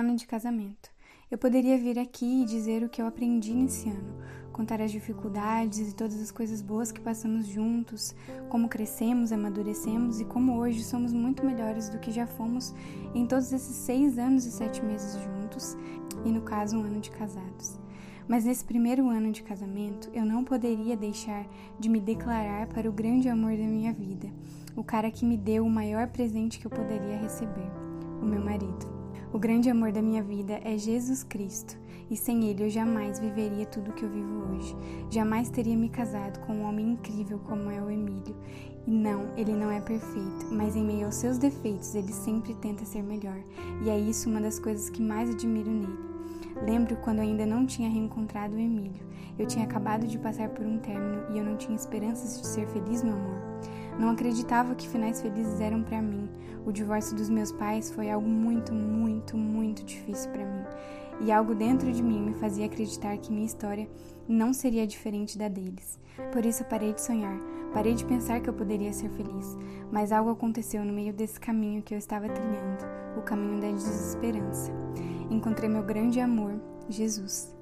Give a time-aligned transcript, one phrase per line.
[0.00, 0.90] ano de casamento.
[1.30, 4.16] Eu poderia vir aqui e dizer o que eu aprendi nesse ano,
[4.52, 8.14] contar as dificuldades e todas as coisas boas que passamos juntos,
[8.48, 12.74] como crescemos, amadurecemos e como hoje somos muito melhores do que já fomos
[13.14, 15.76] em todos esses seis anos e sete meses juntos,
[16.24, 17.78] e no caso, um ano de casados.
[18.26, 21.46] Mas nesse primeiro ano de casamento, eu não poderia deixar
[21.78, 24.28] de me declarar para o grande amor da minha vida,
[24.74, 27.70] o cara que me deu o maior presente que eu poderia receber,
[28.20, 28.99] o meu marido.
[29.32, 31.78] O grande amor da minha vida é Jesus Cristo,
[32.10, 34.76] e sem ele eu jamais viveria tudo o que eu vivo hoje.
[35.08, 38.34] Jamais teria me casado com um homem incrível como é o Emílio.
[38.88, 42.84] E não, ele não é perfeito, mas em meio aos seus defeitos ele sempre tenta
[42.84, 43.38] ser melhor,
[43.84, 46.10] e é isso uma das coisas que mais admiro nele.
[46.66, 49.08] Lembro quando ainda não tinha reencontrado o Emílio.
[49.38, 52.66] Eu tinha acabado de passar por um término e eu não tinha esperanças de ser
[52.66, 53.38] feliz no amor.
[53.98, 56.28] Não acreditava que finais felizes eram para mim.
[56.64, 60.64] O divórcio dos meus pais foi algo muito, muito, muito difícil para mim.
[61.20, 63.88] E algo dentro de mim me fazia acreditar que minha história
[64.26, 65.98] não seria diferente da deles.
[66.32, 67.38] Por isso parei de sonhar,
[67.72, 69.56] parei de pensar que eu poderia ser feliz.
[69.92, 72.84] Mas algo aconteceu no meio desse caminho que eu estava trilhando,
[73.18, 74.72] o caminho da desesperança.
[75.30, 76.54] Encontrei meu grande amor,
[76.88, 77.59] Jesus.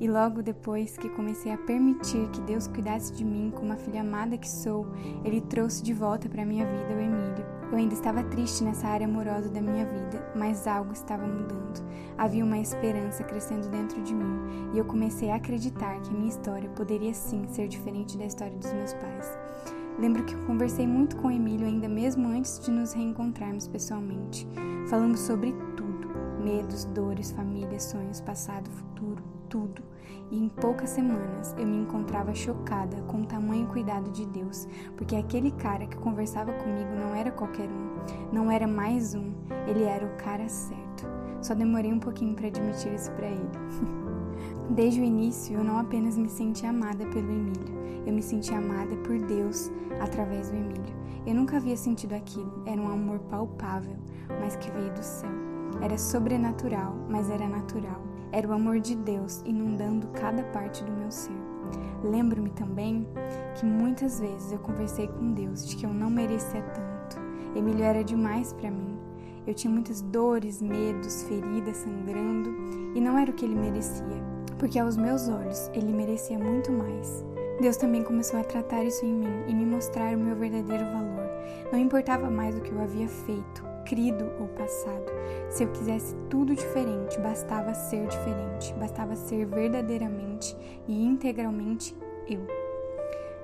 [0.00, 4.00] E logo depois que comecei a permitir que Deus cuidasse de mim como a filha
[4.00, 4.86] amada que sou,
[5.24, 7.46] Ele trouxe de volta para minha vida o Emílio.
[7.70, 11.84] Eu ainda estava triste nessa área amorosa da minha vida, mas algo estava mudando.
[12.18, 16.28] Havia uma esperança crescendo dentro de mim e eu comecei a acreditar que a minha
[16.28, 19.38] história poderia sim ser diferente da história dos meus pais.
[19.98, 24.46] Lembro que eu conversei muito com o Emílio ainda mesmo antes de nos reencontrarmos pessoalmente.
[24.88, 26.08] Falamos sobre tudo:
[26.42, 29.84] medos, dores, família, sonhos, passado, futuro tudo,
[30.32, 34.66] e em poucas semanas eu me encontrava chocada com o tamanho cuidado de Deus,
[34.96, 39.32] porque aquele cara que conversava comigo não era qualquer um, não era mais um,
[39.68, 41.06] ele era o cara certo.
[41.40, 43.48] Só demorei um pouquinho para admitir isso para ele.
[44.74, 48.96] Desde o início, eu não apenas me senti amada pelo Emílio, eu me senti amada
[49.04, 50.96] por Deus através do Emílio.
[51.24, 53.96] Eu nunca havia sentido aquilo, era um amor palpável,
[54.40, 55.30] mas que veio do céu.
[55.80, 58.13] Era sobrenatural, mas era natural.
[58.34, 61.30] Era o amor de Deus inundando cada parte do meu ser.
[62.02, 63.06] Lembro-me também
[63.54, 67.22] que muitas vezes eu conversei com Deus de que eu não merecia tanto.
[67.56, 68.98] Emílio era demais para mim.
[69.46, 72.50] Eu tinha muitas dores, medos, feridas sangrando
[72.96, 74.20] e não era o que ele merecia,
[74.58, 77.24] porque aos meus olhos ele merecia muito mais.
[77.60, 81.30] Deus também começou a tratar isso em mim e me mostrar o meu verdadeiro valor.
[81.70, 85.04] Não importava mais o que eu havia feito, crido ou passado.
[85.48, 90.56] Se eu quisesse tudo diferente, bastava ser diferente, bastava ser verdadeiramente
[90.88, 91.96] e integralmente
[92.28, 92.46] eu.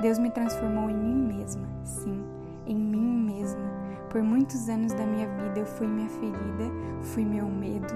[0.00, 2.22] Deus me transformou em mim mesma, sim,
[2.66, 3.78] em mim mesma.
[4.10, 6.72] Por muitos anos da minha vida eu fui minha ferida,
[7.02, 7.94] fui meu medo,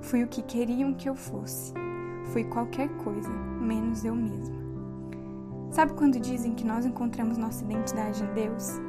[0.00, 1.72] fui o que queriam que eu fosse,
[2.32, 3.30] fui qualquer coisa,
[3.60, 4.64] menos eu mesma.
[5.70, 8.80] Sabe quando dizem que nós encontramos nossa identidade em Deus?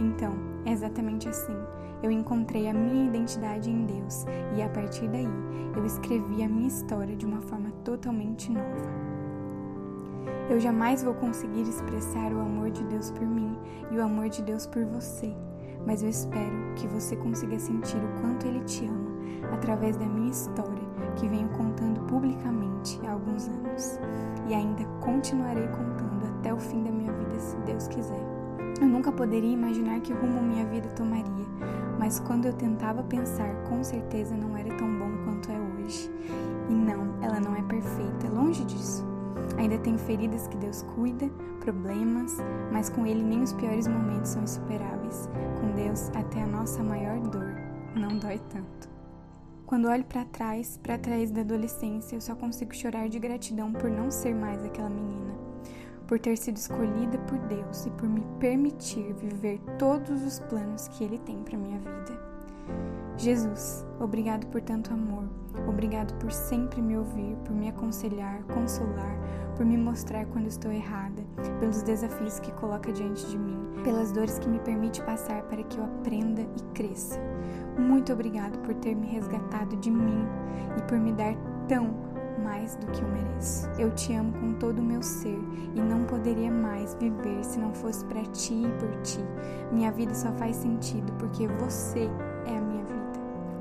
[0.00, 1.56] Então, é exatamente assim.
[2.02, 4.26] Eu encontrei a minha identidade em Deus
[4.56, 5.28] e a partir daí
[5.74, 9.04] eu escrevi a minha história de uma forma totalmente nova.
[10.50, 13.58] Eu jamais vou conseguir expressar o amor de Deus por mim
[13.90, 15.34] e o amor de Deus por você,
[15.86, 19.14] mas eu espero que você consiga sentir o quanto Ele te ama
[19.52, 20.84] através da minha história
[21.16, 23.98] que venho contando publicamente há alguns anos
[24.48, 28.33] e ainda continuarei contando até o fim da minha vida, se Deus quiser.
[28.80, 31.46] Eu nunca poderia imaginar que rumo minha vida tomaria,
[31.98, 36.10] mas quando eu tentava pensar, com certeza não era tão bom quanto é hoje.
[36.68, 39.04] E não, ela não é perfeita, longe disso.
[39.58, 41.28] Ainda tem feridas que Deus cuida,
[41.60, 42.36] problemas,
[42.72, 45.28] mas com Ele nem os piores momentos são insuperáveis.
[45.60, 47.54] Com Deus, até a nossa maior dor
[47.94, 48.88] não dói tanto.
[49.66, 53.88] Quando olho para trás, para trás da adolescência, eu só consigo chorar de gratidão por
[53.88, 55.53] não ser mais aquela menina
[56.06, 61.04] por ter sido escolhida por Deus e por me permitir viver todos os planos que
[61.04, 62.34] Ele tem para minha vida.
[63.16, 65.24] Jesus, obrigado por tanto amor,
[65.68, 69.16] obrigado por sempre me ouvir, por me aconselhar, consolar,
[69.56, 71.22] por me mostrar quando estou errada,
[71.60, 75.78] pelos desafios que coloca diante de mim, pelas dores que me permite passar para que
[75.78, 77.20] eu aprenda e cresça.
[77.78, 80.26] Muito obrigado por ter me resgatado de mim
[80.76, 81.34] e por me dar
[81.68, 81.94] tão
[82.40, 83.68] mais do que eu mereço.
[83.78, 85.38] Eu te amo com todo o meu ser
[85.74, 89.20] e não poderia mais viver se não fosse para ti e por ti.
[89.72, 92.10] Minha vida só faz sentido porque você
[92.46, 92.94] é a minha vida.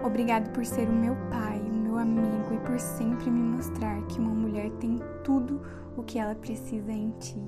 [0.04, 4.20] Obrigado por ser o meu pai, o meu amigo e por sempre me mostrar que
[4.20, 5.62] uma mulher tem tudo
[5.96, 7.42] o que ela precisa em ti.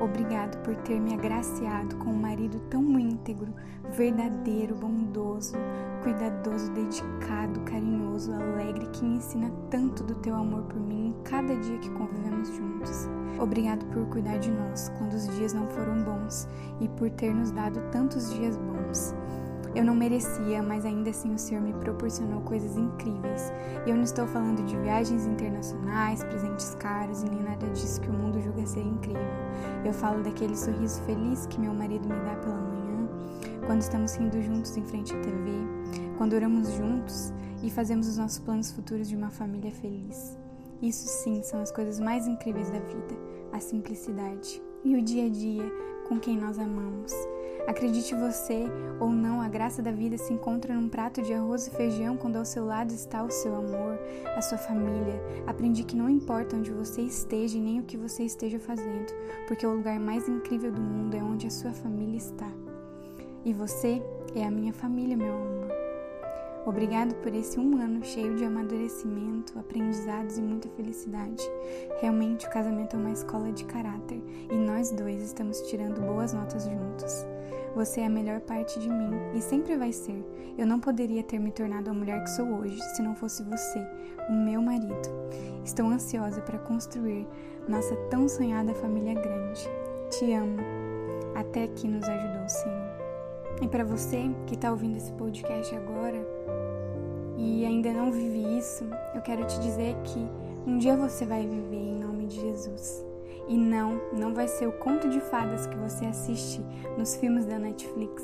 [0.00, 3.54] Obrigado por ter me agraciado com um marido tão íntegro,
[3.92, 5.54] verdadeiro, bondoso,
[6.02, 11.56] cuidadoso, dedicado, carinhoso alegre, que me ensina tanto do teu amor por mim em cada
[11.56, 13.08] dia que convivemos juntos.
[13.38, 16.48] Obrigado por cuidar de nós quando os dias não foram bons
[16.80, 19.14] e por ter nos dado tantos dias bons.
[19.74, 23.52] Eu não merecia, mas ainda assim o Senhor me proporcionou coisas incríveis.
[23.84, 28.08] E eu não estou falando de viagens internacionais, presentes caros e nem nada disso que
[28.08, 29.20] o mundo julga ser incrível.
[29.84, 33.08] Eu falo daquele sorriso feliz que meu marido me dá pela manhã,
[33.66, 35.50] quando estamos rindo juntos em frente à TV,
[36.16, 40.38] quando oramos juntos e fazemos os nossos planos futuros de uma família feliz.
[40.80, 43.16] Isso sim são as coisas mais incríveis da vida,
[43.52, 45.64] a simplicidade e o dia a dia
[46.06, 47.12] com quem nós amamos.
[47.66, 48.66] Acredite você
[49.00, 52.36] ou não, a graça da vida se encontra num prato de arroz e feijão quando
[52.36, 53.98] ao seu lado está o seu amor,
[54.36, 55.18] a sua família.
[55.46, 59.12] Aprendi que não importa onde você esteja e nem o que você esteja fazendo,
[59.48, 62.50] porque o lugar mais incrível do mundo é onde a sua família está.
[63.46, 64.02] E você
[64.34, 65.68] é a minha família, meu amor.
[66.66, 71.42] Obrigado por esse um ano cheio de amadurecimento, aprendizados e muita felicidade.
[72.00, 76.64] Realmente o casamento é uma escola de caráter e nós dois estamos tirando boas notas
[76.64, 77.33] juntos.
[77.74, 80.24] Você é a melhor parte de mim e sempre vai ser.
[80.56, 83.84] Eu não poderia ter me tornado a mulher que sou hoje se não fosse você,
[84.28, 84.94] o meu marido.
[85.64, 87.26] Estou ansiosa para construir
[87.68, 89.68] nossa tão sonhada família grande.
[90.10, 90.58] Te amo.
[91.34, 92.94] Até aqui nos ajudou, Senhor.
[93.60, 96.24] E para você que está ouvindo esse podcast agora,
[97.36, 98.84] e ainda não vive isso,
[99.14, 100.28] eu quero te dizer que
[100.64, 103.04] um dia você vai viver em nome de Jesus.
[103.46, 106.64] E não, não vai ser o conto de fadas que você assiste
[106.96, 108.22] nos filmes da Netflix.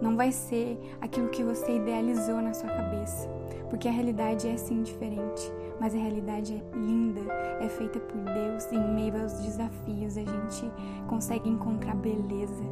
[0.00, 3.28] Não vai ser aquilo que você idealizou na sua cabeça.
[3.68, 7.22] Porque a realidade é sim diferente, mas a realidade é linda,
[7.60, 10.70] é feita por Deus e em meio aos desafios a gente
[11.08, 12.62] consegue encontrar beleza,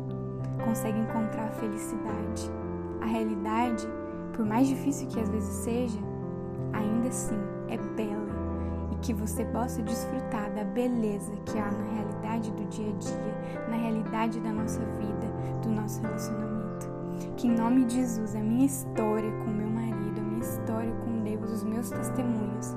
[0.62, 2.50] consegue encontrar felicidade.
[3.00, 3.88] A realidade
[4.40, 5.98] por mais difícil que às vezes seja,
[6.72, 7.38] ainda assim
[7.69, 8.39] é bela
[8.90, 13.66] e que você possa desfrutar da beleza que há na realidade do dia a dia,
[13.69, 15.26] na realidade da nossa vida,
[15.62, 16.88] do nosso relacionamento.
[17.37, 21.22] Que em nome de Jesus, a minha história com meu marido, a minha história com
[21.22, 22.76] Deus, os meus testemunhos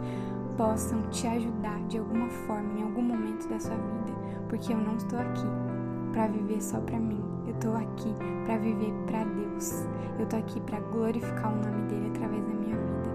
[0.58, 4.14] possam te ajudar de alguma forma em algum momento da sua vida,
[4.48, 5.48] porque eu não estou aqui
[6.12, 7.24] para viver só para mim.
[7.48, 8.14] Eu tô aqui
[8.46, 9.86] para viver para Deus.
[10.20, 13.10] Eu tô aqui para glorificar o nome dele através da minha vida.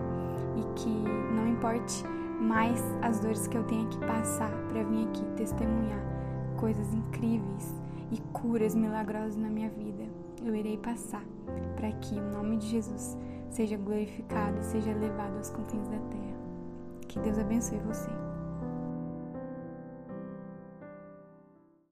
[0.56, 1.04] E que
[1.34, 2.04] não importe
[2.40, 6.00] mais as dores que eu tenha que passar para vir aqui testemunhar
[6.56, 7.74] coisas incríveis
[8.10, 10.04] e curas milagrosas na minha vida.
[10.44, 11.24] Eu irei passar
[11.76, 13.16] para que o nome de Jesus
[13.50, 16.38] seja glorificado, seja levado aos confins da terra.
[17.08, 18.27] Que Deus abençoe você.